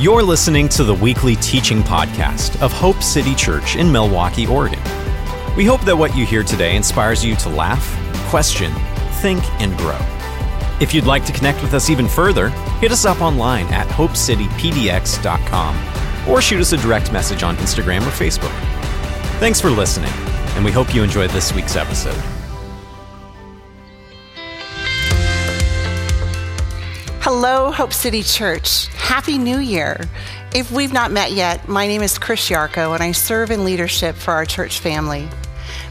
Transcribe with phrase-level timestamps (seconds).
[0.00, 4.80] You're listening to the weekly teaching podcast of Hope City Church in Milwaukie, Oregon.
[5.54, 7.84] We hope that what you hear today inspires you to laugh,
[8.30, 8.72] question,
[9.20, 9.98] think, and grow.
[10.80, 15.76] If you'd like to connect with us even further, hit us up online at hopecitypdx.com
[16.30, 18.58] or shoot us a direct message on Instagram or Facebook.
[19.38, 20.14] Thanks for listening,
[20.54, 22.39] and we hope you enjoyed this week's episode.
[27.42, 28.88] Hello, Hope City Church.
[28.88, 29.98] Happy New Year.
[30.54, 34.14] If we've not met yet, my name is Chris Yarko, and I serve in leadership
[34.14, 35.26] for our church family.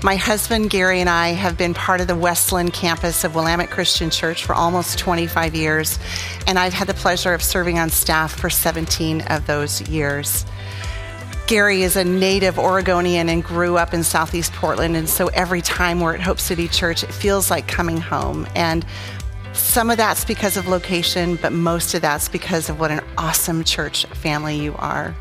[0.04, 3.72] My husband Gary and I have been part of the West Linn campus of Willamette
[3.72, 5.98] Christian Church for almost 25 years,
[6.46, 10.46] and I've had the pleasure of serving on staff for 17 of those years.
[11.48, 16.00] Gary is a native Oregonian and grew up in Southeast Portland, and so every time
[16.00, 18.48] we're at Hope City Church, it feels like coming home.
[18.56, 18.86] And
[19.60, 23.64] some of that's because of location, but most of that's because of what an awesome
[23.64, 25.16] church family you are.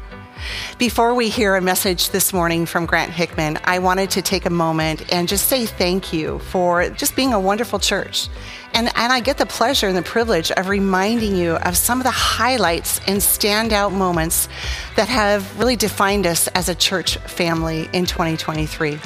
[0.78, 4.50] Before we hear a message this morning from Grant Hickman, I wanted to take a
[4.50, 8.28] moment and just say thank you for just being a wonderful church.
[8.74, 12.04] And, and I get the pleasure and the privilege of reminding you of some of
[12.04, 14.48] the highlights and standout moments
[14.96, 18.98] that have really defined us as a church family in 2023.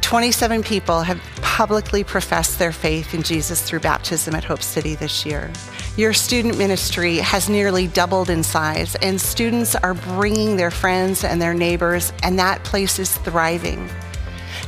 [0.00, 1.20] 27 people have
[1.54, 5.52] publicly profess their faith in Jesus through baptism at Hope City this year.
[5.96, 11.40] Your student ministry has nearly doubled in size, and students are bringing their friends and
[11.40, 13.88] their neighbors, and that place is thriving.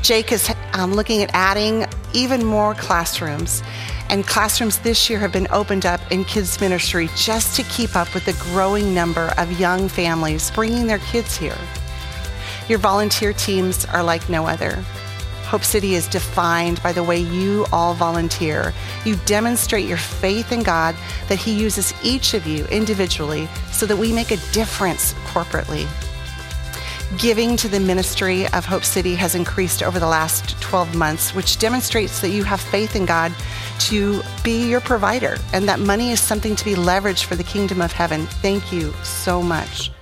[0.01, 3.65] Jake is um, looking at adding even more classrooms,
[4.09, 8.15] and classrooms this year have been opened up in kids' ministry just to keep up
[8.15, 11.59] with the growing number of young families bringing their kids here.
[12.69, 14.85] Your volunteer teams are like no other.
[15.47, 18.75] Hope City is defined by the way you all volunteer.
[19.05, 20.97] You demonstrate your faith in God
[21.29, 25.87] that He uses each of you individually so that we make a difference corporately.
[27.17, 31.59] Giving to the ministry of Hope City has increased over the last 12 months, which
[31.59, 33.33] demonstrates that you have faith in God
[33.79, 37.81] to be your provider and that money is something to be leveraged for the kingdom
[37.81, 38.27] of heaven.
[38.27, 39.93] Thank you so much.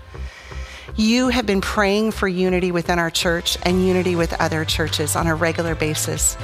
[0.97, 5.27] You have been praying for unity within our church and unity with other churches on
[5.27, 6.37] a regular basis.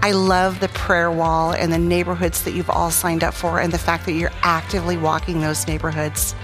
[0.00, 3.72] I love the prayer wall and the neighborhoods that you've all signed up for and
[3.72, 6.36] the fact that you're actively walking those neighborhoods.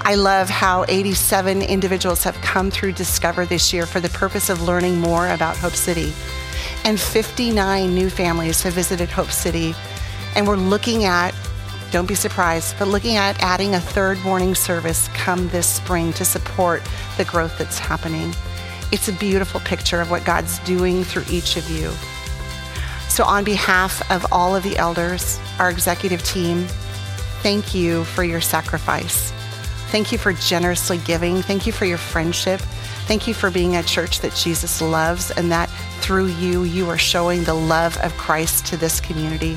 [0.00, 4.62] I love how 87 individuals have come through Discover this year for the purpose of
[4.62, 6.10] learning more about Hope City.
[6.84, 9.74] And 59 new families have visited Hope City.
[10.34, 11.34] And we're looking at
[11.90, 16.24] don't be surprised, but looking at adding a third morning service come this spring to
[16.24, 16.82] support
[17.16, 18.34] the growth that's happening.
[18.92, 21.90] It's a beautiful picture of what God's doing through each of you.
[23.08, 26.66] So, on behalf of all of the elders, our executive team,
[27.42, 29.32] thank you for your sacrifice.
[29.90, 31.42] Thank you for generously giving.
[31.42, 32.60] Thank you for your friendship.
[33.06, 35.68] Thank you for being a church that Jesus loves and that
[36.00, 39.56] through you, you are showing the love of Christ to this community.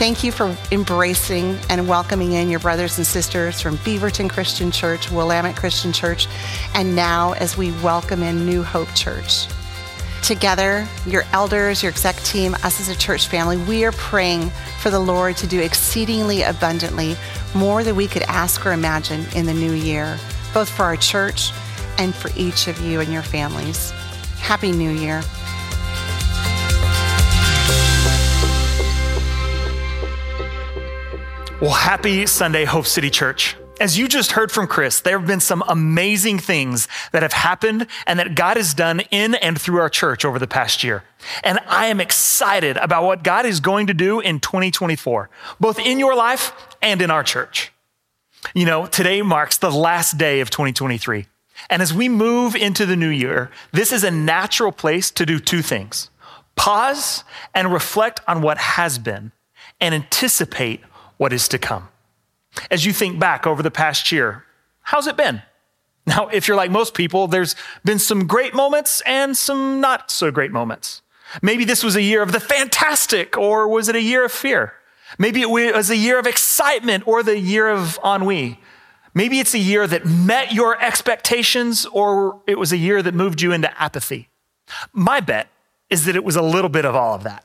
[0.00, 5.10] Thank you for embracing and welcoming in your brothers and sisters from Beaverton Christian Church,
[5.10, 6.26] Willamette Christian Church,
[6.74, 9.46] and now as we welcome in New Hope Church.
[10.22, 14.48] Together, your elders, your exec team, us as a church family, we are praying
[14.80, 17.14] for the Lord to do exceedingly abundantly
[17.54, 20.18] more than we could ask or imagine in the new year,
[20.54, 21.50] both for our church
[21.98, 23.90] and for each of you and your families.
[24.38, 25.20] Happy New Year.
[31.60, 33.54] Well, happy Sunday, Hope City Church.
[33.82, 37.86] As you just heard from Chris, there have been some amazing things that have happened
[38.06, 41.04] and that God has done in and through our church over the past year.
[41.44, 45.28] And I am excited about what God is going to do in 2024,
[45.60, 47.72] both in your life and in our church.
[48.54, 51.26] You know, today marks the last day of 2023.
[51.68, 55.38] And as we move into the new year, this is a natural place to do
[55.38, 56.08] two things
[56.56, 57.22] pause
[57.54, 59.32] and reflect on what has been
[59.78, 60.80] and anticipate
[61.20, 61.86] what is to come.
[62.70, 64.46] As you think back over the past year,
[64.80, 65.42] how's it been?
[66.06, 70.30] Now, if you're like most people, there's been some great moments and some not so
[70.30, 71.02] great moments.
[71.42, 74.72] Maybe this was a year of the fantastic, or was it a year of fear?
[75.18, 78.58] Maybe it was a year of excitement or the year of ennui.
[79.12, 83.42] Maybe it's a year that met your expectations or it was a year that moved
[83.42, 84.30] you into apathy.
[84.94, 85.48] My bet
[85.90, 87.44] is that it was a little bit of all of that.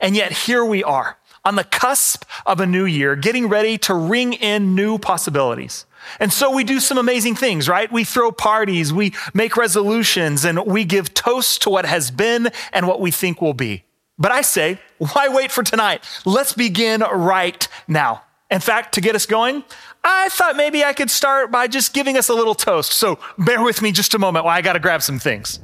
[0.00, 3.94] And yet here we are on the cusp of a new year, getting ready to
[3.94, 5.86] ring in new possibilities.
[6.18, 7.90] And so we do some amazing things, right?
[7.90, 12.86] We throw parties, we make resolutions, and we give toasts to what has been and
[12.86, 13.84] what we think will be.
[14.18, 16.04] But I say, why wait for tonight?
[16.24, 18.22] Let's begin right now.
[18.50, 19.64] In fact, to get us going,
[20.02, 22.92] I thought maybe I could start by just giving us a little toast.
[22.92, 25.60] So bear with me just a moment while I got to grab some things.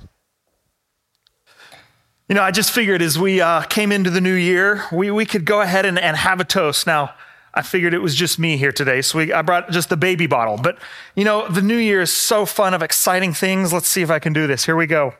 [2.29, 5.25] You know, I just figured as we uh, came into the new year, we, we
[5.25, 6.85] could go ahead and, and have a toast.
[6.87, 7.15] Now,
[7.55, 10.27] I figured it was just me here today, so we, I brought just the baby
[10.27, 10.57] bottle.
[10.57, 10.79] But,
[11.15, 13.73] you know, the new year is so fun of exciting things.
[13.73, 14.67] Let's see if I can do this.
[14.67, 15.15] Here we go.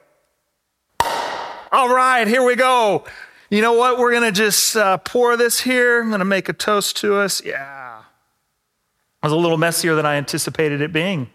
[1.73, 3.05] All right, here we go.
[3.51, 3.99] You know what?
[3.99, 6.01] We're going to just uh, pour this here.
[6.01, 7.45] I'm going to make a toast to us.
[7.45, 8.01] Yeah.
[8.01, 11.31] It was a little messier than I anticipated it being.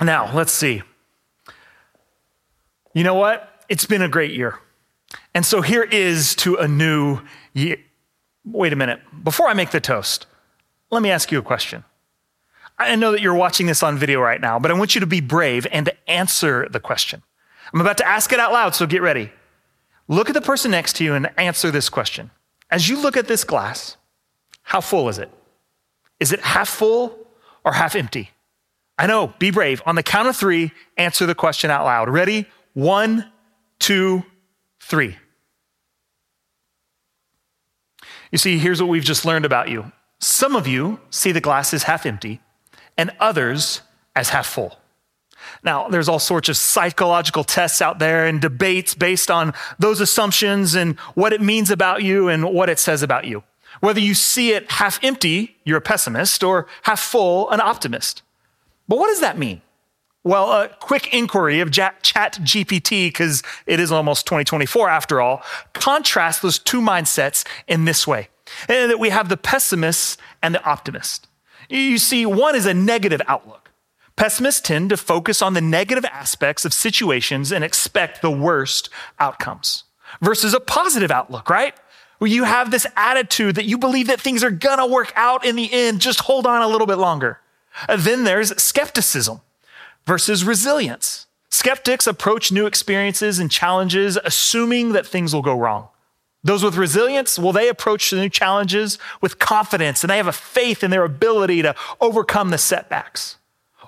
[0.00, 0.82] Now, let's see.
[2.94, 3.64] You know what?
[3.68, 4.58] It's been a great year.
[5.34, 7.20] And so here is to a new
[7.54, 7.78] year.
[8.44, 9.00] Wait a minute.
[9.22, 10.26] Before I make the toast,
[10.90, 11.84] let me ask you a question.
[12.78, 15.06] I know that you're watching this on video right now, but I want you to
[15.06, 17.22] be brave and to answer the question.
[17.72, 19.30] I'm about to ask it out loud, so get ready.
[20.08, 22.30] Look at the person next to you and answer this question.
[22.70, 23.96] As you look at this glass,
[24.62, 25.30] how full is it?
[26.18, 27.26] Is it half full
[27.64, 28.30] or half empty?
[28.98, 29.82] I know, be brave.
[29.86, 32.08] On the count of three, answer the question out loud.
[32.08, 32.46] Ready?
[32.74, 33.30] One,
[33.78, 34.24] two,
[34.80, 35.16] three.
[38.30, 39.92] You see, here's what we've just learned about you.
[40.18, 42.40] Some of you see the glass as half empty,
[42.96, 43.82] and others
[44.14, 44.78] as half full.
[45.64, 50.74] Now, there's all sorts of psychological tests out there and debates based on those assumptions
[50.74, 53.42] and what it means about you and what it says about you.
[53.80, 58.22] Whether you see it half empty, you're a pessimist, or half full, an optimist.
[58.86, 59.62] But what does that mean?
[60.24, 65.42] Well, a quick inquiry of Chat GPT, because it is almost 2024 after all,
[65.72, 68.28] contrasts those two mindsets in this way.
[68.68, 71.26] And that we have the pessimist and the optimist.
[71.68, 73.70] You see, one is a negative outlook.
[74.14, 79.84] Pessimists tend to focus on the negative aspects of situations and expect the worst outcomes
[80.20, 81.74] versus a positive outlook, right?
[82.18, 85.56] Where you have this attitude that you believe that things are gonna work out in
[85.56, 87.40] the end, just hold on a little bit longer.
[87.88, 89.40] And then there's skepticism
[90.06, 91.26] versus resilience.
[91.50, 95.88] Skeptics approach new experiences and challenges assuming that things will go wrong.
[96.44, 100.32] Those with resilience, well, they approach the new challenges with confidence and they have a
[100.32, 103.36] faith in their ability to overcome the setbacks.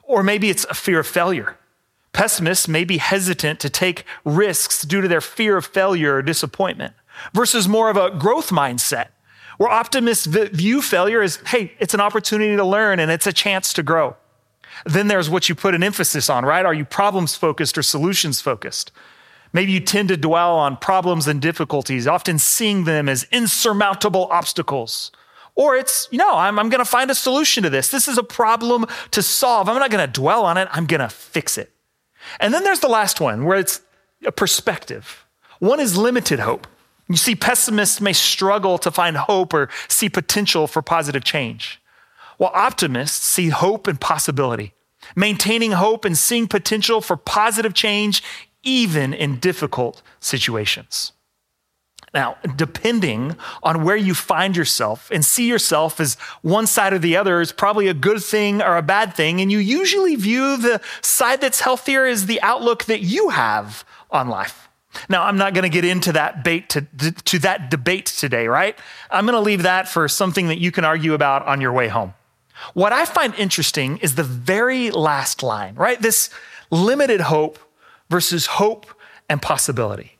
[0.04, 1.56] Or maybe it's a fear of failure.
[2.12, 6.94] Pessimists may be hesitant to take risks due to their fear of failure or disappointment,
[7.32, 9.08] versus more of a growth mindset,
[9.58, 13.72] where optimists view failure as, hey, it's an opportunity to learn and it's a chance
[13.72, 14.16] to grow.
[14.84, 16.66] Then there's what you put an emphasis on, right?
[16.66, 18.92] Are you problems focused or solutions focused?
[19.52, 25.12] Maybe you tend to dwell on problems and difficulties, often seeing them as insurmountable obstacles.
[25.54, 27.90] Or it's, you know, I'm, I'm going to find a solution to this.
[27.90, 29.68] This is a problem to solve.
[29.68, 30.68] I'm not going to dwell on it.
[30.72, 31.70] I'm going to fix it.
[32.40, 33.80] And then there's the last one where it's
[34.26, 35.24] a perspective.
[35.60, 36.66] One is limited hope.
[37.08, 41.80] You see, pessimists may struggle to find hope or see potential for positive change
[42.38, 44.74] while optimists see hope and possibility,
[45.14, 48.22] maintaining hope and seeing potential for positive change
[48.62, 51.12] even in difficult situations.
[52.14, 57.16] Now, depending on where you find yourself and see yourself as one side or the
[57.16, 59.40] other is probably a good thing or a bad thing.
[59.40, 64.28] And you usually view the side that's healthier as the outlook that you have on
[64.28, 64.68] life.
[65.08, 68.78] Now, I'm not going to get into that, bait to, to that debate today, right?
[69.10, 71.88] I'm going to leave that for something that you can argue about on your way
[71.88, 72.14] home.
[72.72, 76.00] What I find interesting is the very last line, right?
[76.00, 76.30] This
[76.70, 77.58] limited hope
[78.08, 78.86] versus hope
[79.28, 80.18] and possibility.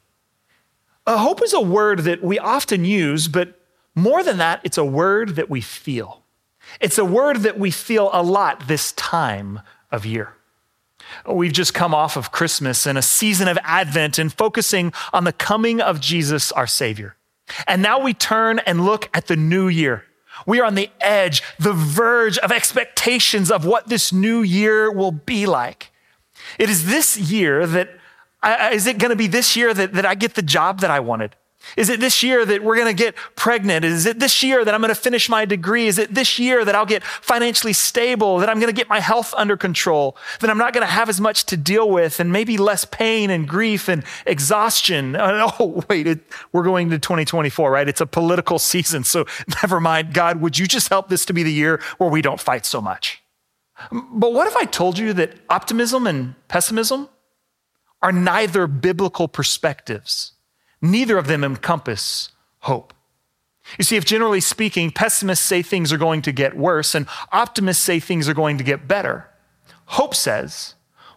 [1.07, 3.61] Hope is a word that we often use, but
[3.95, 6.23] more than that, it's a word that we feel.
[6.81, 9.61] It's a word that we feel a lot this time
[9.93, 10.35] of year.
[11.29, 15.33] We've just come off of Christmas and a season of Advent and focusing on the
[15.33, 17.17] coming of Jesus, our Savior.
[17.67, 20.05] And now we turn and look at the new year.
[20.47, 25.13] We are on the edge, the verge of expectations of what this new year will
[25.13, 25.91] be like.
[26.59, 27.91] It is this year that,
[28.43, 30.91] I, is it going to be this year that, that I get the job that
[30.91, 31.37] I wanted?
[31.77, 33.85] Is it this year that we're going to get pregnant?
[33.85, 35.87] Is it this year that I'm going to finish my degree?
[35.87, 39.01] Is it this year that I'll get financially stable, that I'm going to get my
[39.01, 42.33] health under control, that I'm not going to have as much to deal with and
[42.33, 45.17] maybe less pain and grief and exhaustion?
[45.57, 46.21] Oh, wait, it,
[46.53, 47.89] we're going to 2024, right?
[47.89, 49.05] It's a political season.
[49.05, 49.27] So
[49.63, 50.15] never mind.
[50.15, 52.81] God, would you just help this to be the year where we don't fight so
[52.81, 53.23] much?
[53.91, 57.09] But what if I told you that optimism and pessimism
[58.03, 60.34] are neither biblical perspectives?
[60.85, 62.93] Neither of them encompass hope.
[63.79, 67.83] You see, if generally speaking, pessimists say things are going to get worse and optimists
[67.83, 69.27] say things are going to get better,
[69.87, 70.75] hope says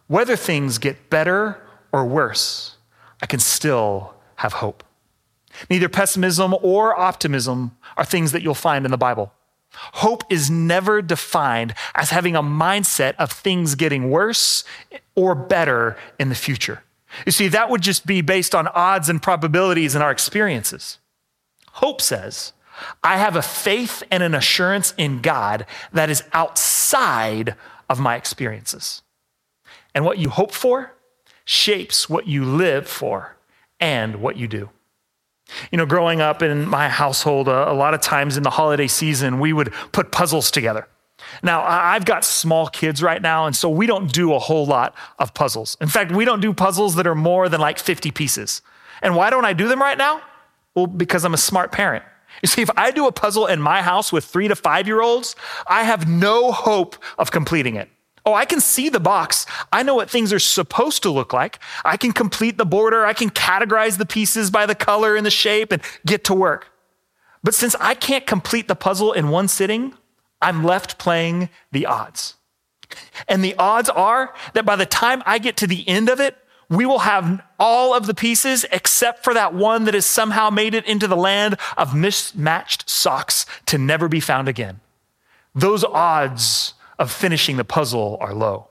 [0.07, 2.77] whether things get better or worse,
[3.21, 4.85] I can still have hope.
[5.69, 9.33] Neither pessimism or optimism are things that you'll find in the Bible.
[9.95, 14.63] Hope is never defined as having a mindset of things getting worse
[15.13, 16.83] or better in the future.
[17.25, 20.99] You see, that would just be based on odds and probabilities in our experiences.
[21.73, 22.53] Hope says,
[23.03, 27.55] I have a faith and an assurance in God that is outside
[27.89, 29.01] of my experiences.
[29.95, 30.93] And what you hope for
[31.45, 33.37] shapes what you live for
[33.79, 34.69] and what you do.
[35.71, 38.87] You know, growing up in my household, uh, a lot of times in the holiday
[38.87, 40.87] season, we would put puzzles together.
[41.43, 44.95] Now, I've got small kids right now, and so we don't do a whole lot
[45.19, 45.77] of puzzles.
[45.81, 48.61] In fact, we don't do puzzles that are more than like 50 pieces.
[49.01, 50.21] And why don't I do them right now?
[50.75, 52.03] Well, because I'm a smart parent.
[52.41, 55.01] You see, if I do a puzzle in my house with three to five year
[55.01, 55.35] olds,
[55.67, 57.89] I have no hope of completing it.
[58.25, 59.45] Oh, I can see the box.
[59.71, 61.59] I know what things are supposed to look like.
[61.85, 63.05] I can complete the border.
[63.05, 66.67] I can categorize the pieces by the color and the shape and get to work.
[67.41, 69.93] But since I can't complete the puzzle in one sitting,
[70.41, 72.35] I'm left playing the odds.
[73.27, 76.37] And the odds are that by the time I get to the end of it,
[76.69, 80.73] we will have all of the pieces except for that one that has somehow made
[80.73, 84.81] it into the land of mismatched socks to never be found again.
[85.55, 88.67] Those odds of finishing the puzzle are low.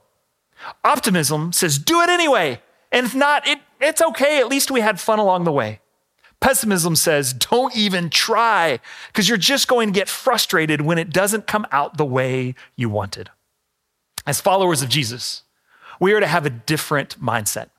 [0.83, 2.61] Optimism says, do it anyway.
[2.91, 4.39] And if not, it, it's okay.
[4.39, 5.81] At least we had fun along the way.
[6.39, 11.47] Pessimism says, don't even try, because you're just going to get frustrated when it doesn't
[11.47, 13.29] come out the way you wanted.
[14.25, 15.43] As followers of Jesus,
[15.99, 17.69] we are to have a different mindset,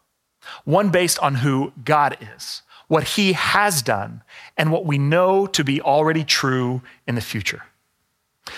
[0.65, 4.23] one based on who God is, what he has done,
[4.57, 7.63] and what we know to be already true in the future.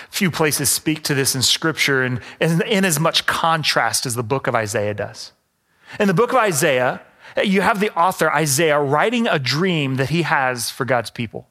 [0.09, 4.47] Few places speak to this in scripture and in as much contrast as the book
[4.47, 5.33] of Isaiah does.
[5.99, 7.01] In the book of Isaiah,
[7.43, 11.47] you have the author Isaiah writing a dream that he has for God's people.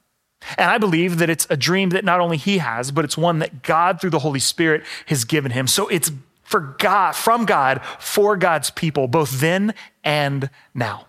[0.57, 3.41] And I believe that it's a dream that not only he has, but it's one
[3.41, 5.67] that God through the Holy Spirit has given him.
[5.67, 6.11] So it's
[6.43, 11.07] for God, from God, for God's people, both then and now.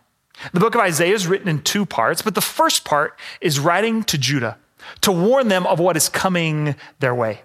[0.54, 4.04] The book of Isaiah is written in two parts, but the first part is writing
[4.06, 4.58] to Judah
[5.01, 7.42] to warn them of what is coming their way.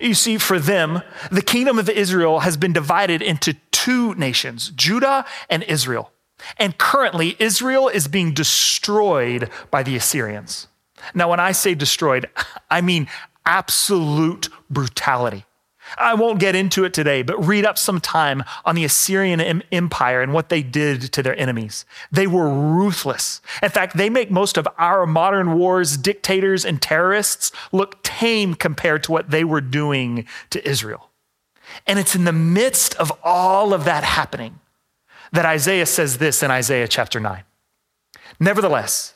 [0.00, 5.24] You see, for them, the kingdom of Israel has been divided into two nations, Judah
[5.48, 6.12] and Israel.
[6.56, 10.68] And currently, Israel is being destroyed by the Assyrians.
[11.14, 12.28] Now, when I say destroyed,
[12.70, 13.08] I mean
[13.46, 15.44] absolute brutality.
[15.98, 19.40] I won't get into it today, but read up some time on the Assyrian
[19.72, 21.84] Empire and what they did to their enemies.
[22.12, 23.40] They were ruthless.
[23.62, 29.02] In fact, they make most of our modern wars, dictators, and terrorists look tame compared
[29.04, 31.10] to what they were doing to Israel.
[31.86, 34.60] And it's in the midst of all of that happening
[35.32, 37.42] that Isaiah says this in Isaiah chapter 9.
[38.38, 39.14] Nevertheless,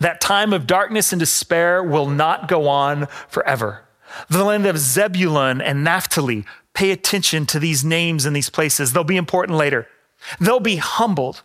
[0.00, 3.84] that time of darkness and despair will not go on forever.
[4.28, 6.44] The land of Zebulun and Naphtali,
[6.74, 8.92] pay attention to these names and these places.
[8.92, 9.86] They'll be important later.
[10.40, 11.42] They'll be humbled,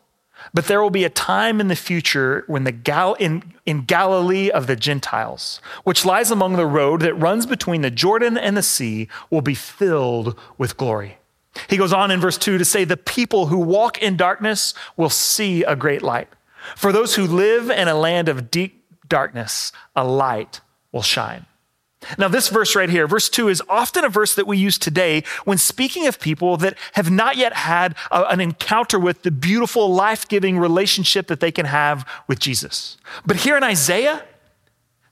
[0.53, 4.49] but there will be a time in the future when the Gal- in, in Galilee
[4.49, 8.63] of the Gentiles, which lies along the road that runs between the Jordan and the
[8.63, 11.18] sea, will be filled with glory.
[11.67, 15.09] He goes on in verse 2 to say, The people who walk in darkness will
[15.09, 16.27] see a great light.
[16.75, 21.45] For those who live in a land of deep darkness, a light will shine.
[22.17, 25.23] Now, this verse right here, verse 2, is often a verse that we use today
[25.43, 29.93] when speaking of people that have not yet had a, an encounter with the beautiful,
[29.93, 32.97] life giving relationship that they can have with Jesus.
[33.25, 34.23] But here in Isaiah,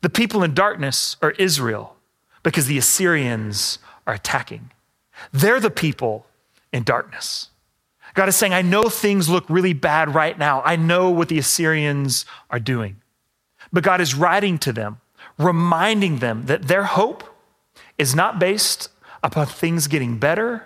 [0.01, 1.97] the people in darkness are Israel
[2.41, 4.71] because the Assyrians are attacking.
[5.31, 6.25] They're the people
[6.71, 7.49] in darkness.
[8.13, 10.61] God is saying, I know things look really bad right now.
[10.63, 13.01] I know what the Assyrians are doing.
[13.71, 15.01] But God is writing to them
[15.37, 17.23] reminding them that their hope
[17.97, 18.89] is not based
[19.23, 20.65] upon things getting better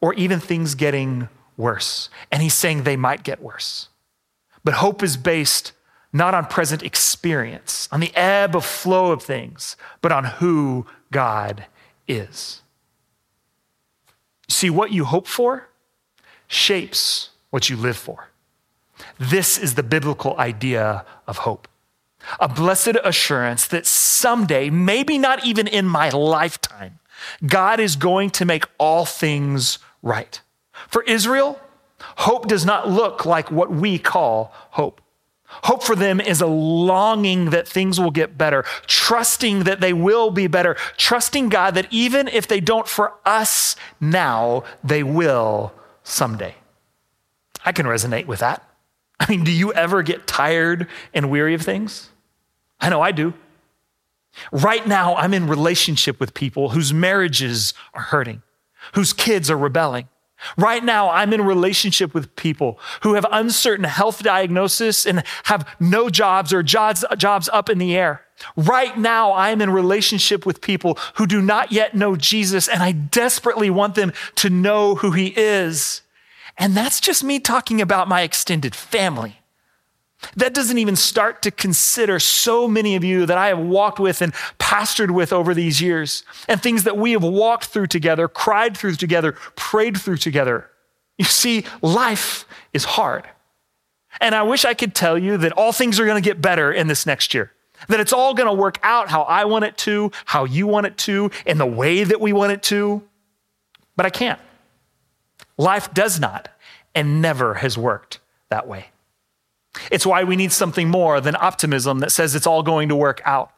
[0.00, 2.08] or even things getting worse.
[2.30, 3.88] And he's saying they might get worse.
[4.64, 5.72] But hope is based
[6.12, 11.66] not on present experience, on the ebb of flow of things, but on who God
[12.08, 12.62] is.
[14.48, 15.68] See, what you hope for
[16.46, 18.28] shapes what you live for.
[19.18, 21.68] This is the biblical idea of hope
[22.40, 26.98] a blessed assurance that someday, maybe not even in my lifetime,
[27.46, 30.40] God is going to make all things right.
[30.88, 31.60] For Israel,
[31.98, 35.00] hope does not look like what we call hope.
[35.48, 40.30] Hope for them is a longing that things will get better, trusting that they will
[40.30, 45.72] be better, trusting God that even if they don't for us now, they will
[46.02, 46.54] someday.
[47.64, 48.68] I can resonate with that.
[49.18, 52.10] I mean, do you ever get tired and weary of things?
[52.80, 53.32] I know I do.
[54.52, 58.42] Right now, I'm in relationship with people whose marriages are hurting,
[58.94, 60.08] whose kids are rebelling.
[60.56, 66.08] Right now, I'm in relationship with people who have uncertain health diagnosis and have no
[66.08, 68.22] jobs or jobs, jobs up in the air.
[68.56, 72.82] Right now, I am in relationship with people who do not yet know Jesus, and
[72.82, 76.02] I desperately want them to know who he is.
[76.58, 79.40] And that's just me talking about my extended family.
[80.34, 84.22] That doesn't even start to consider so many of you that I have walked with
[84.22, 88.76] and pastored with over these years, and things that we have walked through together, cried
[88.76, 90.68] through together, prayed through together.
[91.18, 93.28] You see, life is hard.
[94.20, 96.72] And I wish I could tell you that all things are going to get better
[96.72, 97.52] in this next year,
[97.88, 100.86] that it's all going to work out how I want it to, how you want
[100.86, 103.02] it to, in the way that we want it to.
[103.94, 104.40] But I can't.
[105.58, 106.48] Life does not
[106.94, 108.86] and never has worked that way.
[109.90, 113.20] It's why we need something more than optimism that says it's all going to work
[113.24, 113.52] out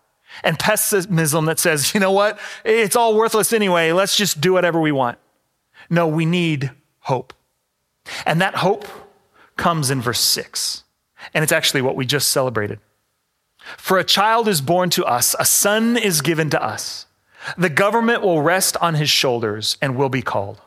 [0.44, 4.80] and pessimism that says, you know what, it's all worthless anyway, let's just do whatever
[4.80, 5.18] we want.
[5.90, 6.70] No, we need
[7.00, 7.32] hope.
[8.26, 8.86] And that hope
[9.56, 10.84] comes in verse six.
[11.34, 12.78] And it's actually what we just celebrated.
[13.76, 17.06] For a child is born to us, a son is given to us.
[17.56, 20.60] The government will rest on his shoulders and will be called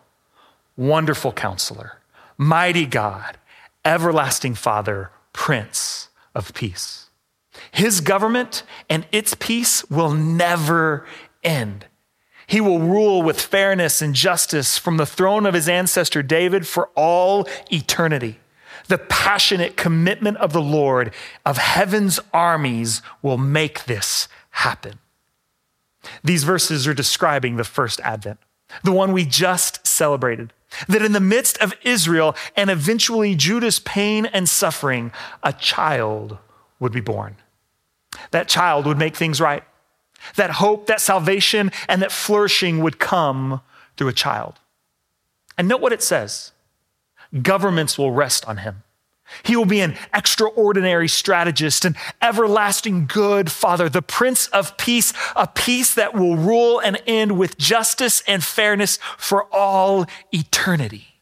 [0.75, 1.99] Wonderful Counselor,
[2.37, 3.37] Mighty God,
[3.85, 7.09] Everlasting Father, Prince of Peace.
[7.71, 11.05] His government and its peace will never
[11.43, 11.85] end.
[12.47, 16.89] He will rule with fairness and justice from the throne of his ancestor David for
[16.95, 18.39] all eternity.
[18.87, 21.13] The passionate commitment of the Lord
[21.45, 24.99] of heaven's armies will make this happen.
[26.23, 28.39] These verses are describing the first advent,
[28.83, 30.51] the one we just celebrated.
[30.87, 35.11] That in the midst of Israel and eventually Judah's pain and suffering,
[35.43, 36.37] a child
[36.79, 37.35] would be born.
[38.31, 39.63] That child would make things right.
[40.35, 43.61] That hope, that salvation, and that flourishing would come
[43.97, 44.59] through a child.
[45.57, 46.51] And note what it says
[47.41, 48.83] governments will rest on him.
[49.43, 55.47] He will be an extraordinary strategist, an everlasting good father, the Prince of Peace, a
[55.47, 61.19] peace that will rule and end with justice and fairness for all eternity.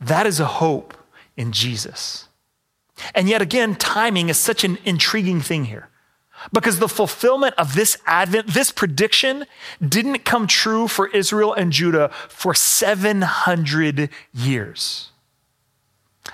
[0.00, 0.94] That is a hope
[1.36, 2.28] in Jesus.
[3.14, 5.88] And yet again, timing is such an intriguing thing here
[6.52, 9.44] because the fulfillment of this advent, this prediction,
[9.86, 15.11] didn't come true for Israel and Judah for 700 years.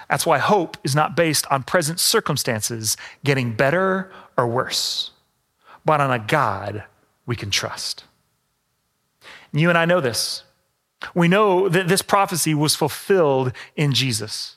[0.08, 5.12] That's why hope is not based on present circumstances getting better or worse,
[5.84, 6.84] but on a God
[7.26, 8.04] we can trust.
[9.52, 10.44] You and I know this.
[11.14, 14.56] We know that this prophecy was fulfilled in Jesus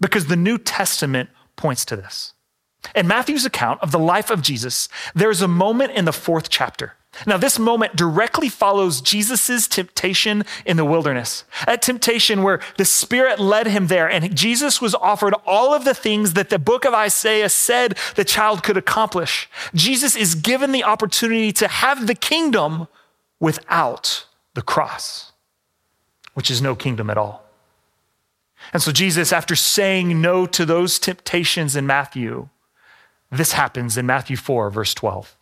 [0.00, 2.32] because the New Testament points to this.
[2.96, 6.94] In Matthew's account of the life of Jesus, there's a moment in the fourth chapter
[7.26, 11.44] now, this moment directly follows Jesus' temptation in the wilderness.
[11.68, 15.94] A temptation where the Spirit led him there, and Jesus was offered all of the
[15.94, 19.48] things that the book of Isaiah said the child could accomplish.
[19.74, 22.88] Jesus is given the opportunity to have the kingdom
[23.38, 25.32] without the cross,
[26.32, 27.44] which is no kingdom at all.
[28.72, 32.48] And so, Jesus, after saying no to those temptations in Matthew,
[33.30, 35.36] this happens in Matthew 4, verse 12.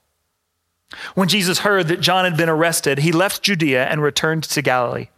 [1.14, 5.08] When Jesus heard that John had been arrested, he left Judea and returned to Galilee.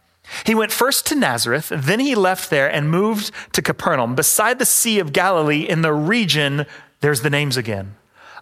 [0.45, 4.65] He went first to Nazareth, then he left there and moved to Capernaum, beside the
[4.65, 6.65] Sea of Galilee in the region,
[7.01, 7.95] there's the names again,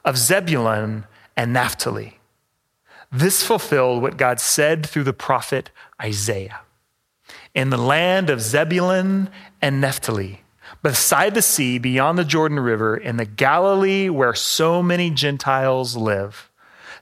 [0.05, 2.19] of Zebulun and Naphtali.
[3.11, 6.61] This fulfilled what God said through the prophet Isaiah.
[7.53, 9.29] In the land of Zebulun
[9.61, 10.43] and Naphtali,
[10.83, 16.50] beside the sea, beyond the Jordan River, in the Galilee where so many Gentiles live.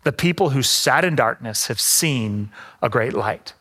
[0.03, 3.53] The people who sat in darkness have seen a great light.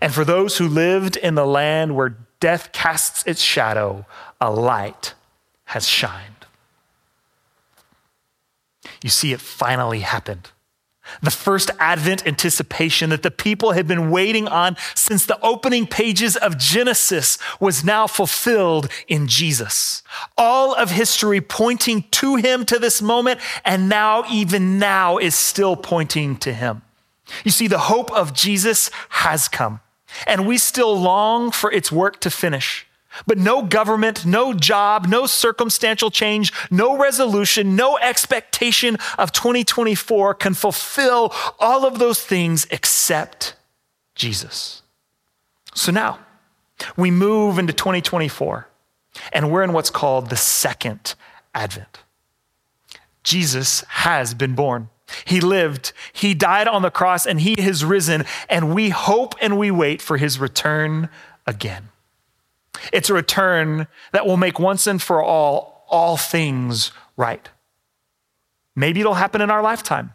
[0.00, 4.06] And for those who lived in the land where death casts its shadow,
[4.40, 5.14] a light
[5.66, 6.46] has shined.
[9.02, 10.50] You see, it finally happened.
[11.22, 16.36] The first Advent anticipation that the people had been waiting on since the opening pages
[16.36, 20.02] of Genesis was now fulfilled in Jesus.
[20.36, 25.76] All of history pointing to him to this moment, and now, even now, is still
[25.76, 26.82] pointing to him.
[27.44, 29.80] You see, the hope of Jesus has come,
[30.26, 32.87] and we still long for its work to finish.
[33.26, 40.54] But no government, no job, no circumstantial change, no resolution, no expectation of 2024 can
[40.54, 43.54] fulfill all of those things except
[44.14, 44.82] Jesus.
[45.74, 46.18] So now
[46.96, 48.68] we move into 2024.
[49.32, 51.14] And we're in what's called the second
[51.54, 52.02] advent.
[53.22, 54.90] Jesus has been born.
[55.24, 59.58] He lived, he died on the cross, and he has risen, and we hope and
[59.58, 61.08] we wait for his return
[61.46, 61.88] again.
[62.92, 67.48] It's a return that will make once and for all all things right.
[68.76, 70.12] Maybe it'll happen in our lifetime.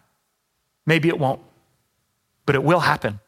[0.86, 1.42] Maybe it won't,
[2.46, 3.20] but it will happen.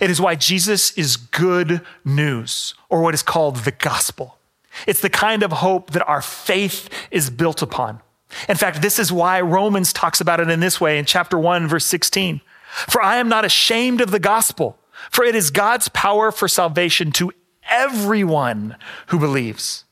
[0.00, 4.38] It is why Jesus is good news, or what is called the gospel.
[4.86, 8.00] It's the kind of hope that our faith is built upon.
[8.48, 11.66] In fact, this is why Romans talks about it in this way in chapter 1,
[11.66, 12.40] verse 16.
[12.70, 14.78] For I am not ashamed of the gospel,
[15.10, 17.32] for it is God's power for salvation to
[17.68, 18.76] everyone
[19.08, 19.84] who believes.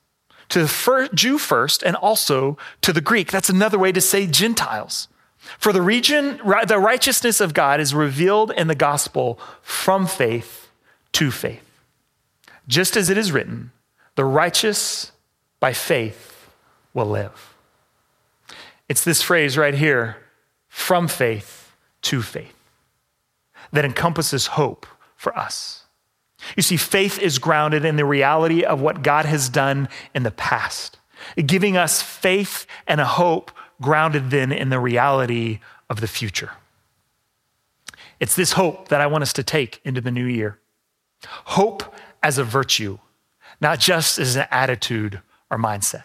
[0.51, 3.31] To the first, Jew first, and also to the Greek.
[3.31, 5.09] That's another way to say Gentiles.
[5.59, 10.69] For the region, the righteousness of God is revealed in the gospel from faith
[11.13, 11.63] to faith.
[12.69, 13.71] Just as it is written,
[14.17, 15.13] the righteous
[15.61, 16.51] by faith
[16.95, 17.55] will live.
[18.89, 20.17] It's this phrase right here,
[20.69, 22.55] from faith to faith,
[23.73, 24.87] that encompasses hope
[25.17, 25.86] for us.
[26.57, 30.31] You see, faith is grounded in the reality of what God has done in the
[30.31, 30.99] past,
[31.45, 36.53] giving us faith and a hope grounded then in the reality of the future.
[38.21, 40.59] It's this hope that I want us to take into the new year.
[41.27, 42.99] Hope as a virtue,
[43.61, 45.21] not just as an attitude
[45.51, 46.05] or mindset.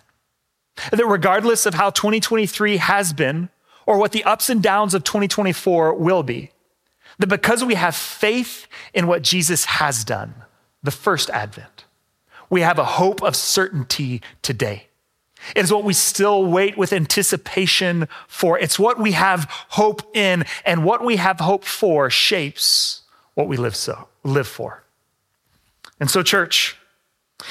[0.91, 3.49] That regardless of how 2023 has been
[3.85, 6.51] or what the ups and downs of 2024 will be,
[7.21, 10.33] that because we have faith in what Jesus has done,
[10.83, 11.85] the first advent,
[12.49, 14.87] we have a hope of certainty today.
[15.55, 18.59] It is what we still wait with anticipation for.
[18.59, 23.01] It's what we have hope in, and what we have hope for shapes
[23.33, 24.83] what we live so live for.
[25.99, 26.77] And so, church,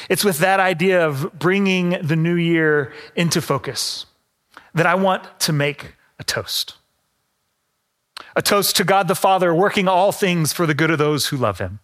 [0.08, 4.06] it's with that idea of bringing the new year into focus
[4.74, 6.74] that I want to make a toast.
[8.36, 11.36] A toast to God the Father, working all things for the good of those who
[11.36, 11.80] love him.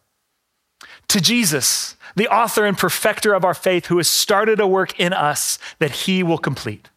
[1.09, 5.13] To Jesus, the author and perfecter of our faith, who has started a work in
[5.13, 6.91] us that he will complete.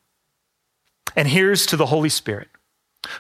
[1.15, 2.49] And here's to the Holy Spirit,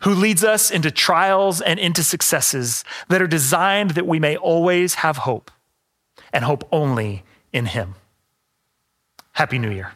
[0.01, 4.95] who leads us into trials and into successes that are designed that we may always
[4.95, 5.51] have hope
[6.33, 7.95] and hope only in him.
[9.33, 9.93] Happy New Year.